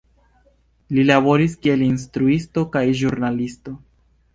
[0.95, 3.81] Li laboris kiel instruisto kaj ĵurnalisto.